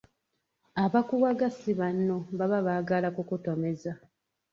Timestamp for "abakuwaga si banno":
0.83-2.17